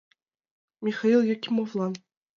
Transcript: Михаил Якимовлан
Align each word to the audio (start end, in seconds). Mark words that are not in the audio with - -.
Михаил 0.81 1.21
Якимовлан 1.21 1.93